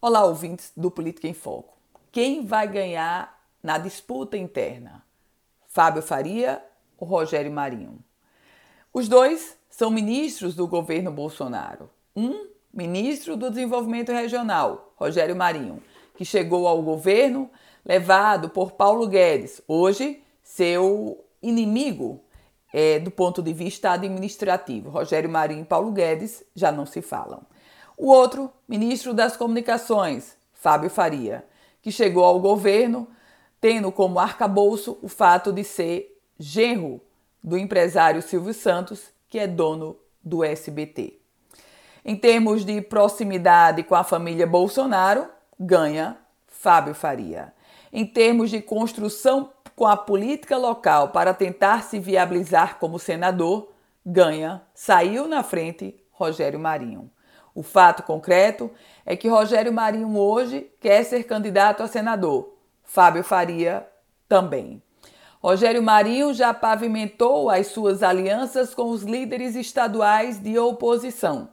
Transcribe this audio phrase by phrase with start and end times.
[0.00, 1.76] Olá, ouvintes do Política em Foco.
[2.12, 5.02] Quem vai ganhar na disputa interna?
[5.66, 6.62] Fábio Faria
[6.96, 7.98] ou Rogério Marinho?
[8.94, 11.90] Os dois são ministros do governo Bolsonaro.
[12.14, 15.82] Um, ministro do Desenvolvimento Regional, Rogério Marinho,
[16.14, 17.50] que chegou ao governo
[17.84, 22.22] levado por Paulo Guedes, hoje seu inimigo
[22.72, 24.90] é, do ponto de vista administrativo.
[24.90, 27.42] Rogério Marinho e Paulo Guedes já não se falam.
[28.00, 31.44] O outro, ministro das Comunicações, Fábio Faria,
[31.82, 33.08] que chegou ao governo
[33.60, 37.00] tendo como arcabouço o fato de ser genro
[37.42, 41.18] do empresário Silvio Santos, que é dono do SBT.
[42.04, 45.26] Em termos de proximidade com a família Bolsonaro,
[45.58, 47.52] ganha Fábio Faria.
[47.92, 53.72] Em termos de construção com a política local para tentar se viabilizar como senador,
[54.06, 57.10] ganha, saiu na frente Rogério Marinho.
[57.58, 58.70] O fato concreto
[59.04, 62.54] é que Rogério Marinho hoje quer ser candidato a senador.
[62.84, 63.84] Fábio Faria
[64.28, 64.80] também.
[65.42, 71.48] Rogério Marinho já pavimentou as suas alianças com os líderes estaduais de oposição.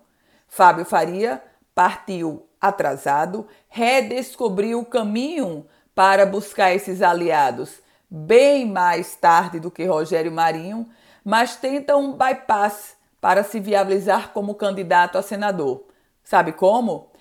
[0.47, 1.41] Fábio Faria
[1.73, 10.31] partiu atrasado, redescobriu o caminho para buscar esses aliados bem mais tarde do que Rogério
[10.31, 10.87] Marinho,
[11.23, 15.94] mas tenta um bypass para se viabilizar como candidato a senador.
[16.25, 17.11] Sabe como?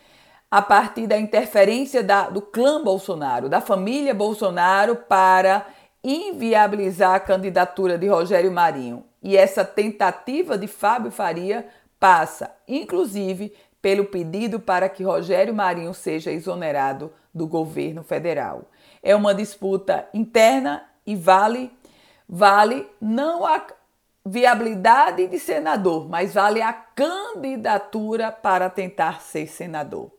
[0.50, 5.66] A partir da interferência da, do clã Bolsonaro, da família Bolsonaro, para
[6.02, 9.04] inviabilizar a candidatura de Rogério Marinho.
[9.22, 11.66] E essa tentativa de Fábio Faria
[12.00, 18.64] passa, inclusive, pelo pedido para que Rogério Marinho seja exonerado do governo federal.
[19.02, 21.70] É uma disputa interna e vale
[22.28, 23.62] vale não a
[24.24, 30.10] viabilidade de senador, mas vale a candidatura para tentar ser senador.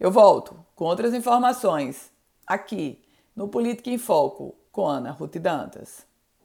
[0.00, 2.10] Eu volto com outras informações
[2.46, 3.02] aqui
[3.34, 6.06] no Política em Foco com Ana Ruth Dantas.